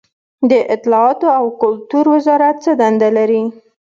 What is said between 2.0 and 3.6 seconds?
وزارت څه دنده لري؟